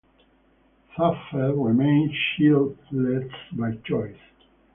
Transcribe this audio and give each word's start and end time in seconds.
Zapffe 0.97 1.53
remained 1.63 2.11
childless 2.35 3.31
by 3.51 3.75
choice. 3.83 4.17